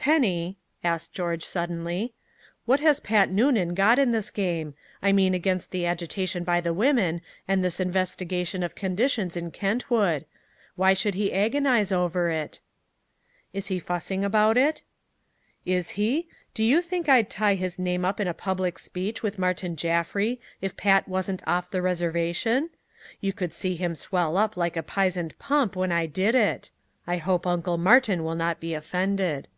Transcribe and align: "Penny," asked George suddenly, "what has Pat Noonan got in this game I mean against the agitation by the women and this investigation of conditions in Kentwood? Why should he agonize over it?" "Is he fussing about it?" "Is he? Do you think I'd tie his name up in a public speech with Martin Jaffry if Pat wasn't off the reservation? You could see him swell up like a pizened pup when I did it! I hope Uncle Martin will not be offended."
"Penny," 0.00 0.56
asked 0.84 1.12
George 1.12 1.44
suddenly, 1.44 2.14
"what 2.64 2.78
has 2.78 3.00
Pat 3.00 3.30
Noonan 3.30 3.74
got 3.74 3.98
in 3.98 4.12
this 4.12 4.30
game 4.30 4.74
I 5.02 5.10
mean 5.12 5.34
against 5.34 5.70
the 5.70 5.84
agitation 5.86 6.44
by 6.44 6.60
the 6.62 6.72
women 6.72 7.20
and 7.48 7.62
this 7.62 7.80
investigation 7.80 8.62
of 8.62 8.76
conditions 8.76 9.36
in 9.36 9.50
Kentwood? 9.50 10.24
Why 10.76 10.94
should 10.94 11.12
he 11.14 11.32
agonize 11.34 11.90
over 11.90 12.30
it?" 12.30 12.60
"Is 13.52 13.66
he 13.66 13.80
fussing 13.80 14.24
about 14.24 14.56
it?" 14.56 14.82
"Is 15.66 15.90
he? 15.90 16.28
Do 16.54 16.62
you 16.62 16.80
think 16.80 17.08
I'd 17.08 17.28
tie 17.28 17.56
his 17.56 17.78
name 17.78 18.04
up 18.04 18.20
in 18.20 18.28
a 18.28 18.32
public 18.32 18.78
speech 18.78 19.22
with 19.22 19.38
Martin 19.38 19.74
Jaffry 19.76 20.40
if 20.62 20.76
Pat 20.76 21.08
wasn't 21.08 21.42
off 21.46 21.70
the 21.72 21.82
reservation? 21.82 22.70
You 23.20 23.32
could 23.34 23.52
see 23.52 23.74
him 23.74 23.94
swell 23.96 24.36
up 24.38 24.56
like 24.56 24.76
a 24.76 24.82
pizened 24.82 25.36
pup 25.40 25.74
when 25.76 25.92
I 25.92 26.06
did 26.06 26.34
it! 26.36 26.70
I 27.06 27.16
hope 27.18 27.46
Uncle 27.46 27.76
Martin 27.76 28.24
will 28.24 28.36
not 28.36 28.58
be 28.60 28.72
offended." 28.74 29.48